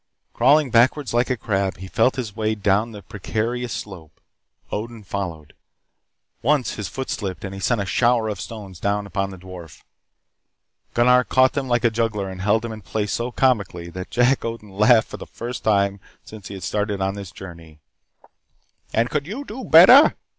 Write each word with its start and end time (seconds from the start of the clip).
Crawling 0.33 0.71
backwards 0.71 1.13
like 1.13 1.29
a 1.29 1.37
crab, 1.37 1.77
he 1.77 1.87
felt 1.87 2.15
his 2.15 2.35
way 2.35 2.55
down 2.55 2.91
the 2.91 3.03
precarious 3.03 3.71
slope. 3.71 4.19
Odin 4.71 5.03
followed. 5.03 5.53
Once 6.41 6.73
his 6.73 6.87
foot 6.87 7.07
slipped 7.07 7.45
and 7.45 7.53
he 7.53 7.59
sent 7.59 7.79
a 7.81 7.85
shower 7.85 8.27
of 8.27 8.41
stones 8.41 8.79
down 8.79 9.05
upon 9.05 9.29
the 9.29 9.37
dwarf. 9.37 9.83
Gunnar 10.95 11.23
caught 11.23 11.53
them 11.53 11.67
like 11.67 11.83
a 11.83 11.91
juggler 11.91 12.31
and 12.31 12.41
held 12.41 12.63
them 12.63 12.71
in 12.73 12.81
place 12.81 13.13
so 13.13 13.31
comically 13.31 13.91
that 13.91 14.09
Jack 14.09 14.43
Odin 14.43 14.69
laughed 14.71 15.07
for 15.09 15.17
the 15.17 15.27
first 15.27 15.63
time 15.63 15.99
since 16.23 16.47
he 16.47 16.55
had 16.55 16.63
started 16.63 16.99
on 16.99 17.13
this 17.13 17.29
journey. 17.31 17.79
"And 18.91 19.07
could 19.11 19.27
you 19.27 19.45
do 19.45 19.63
better?" 19.63 20.15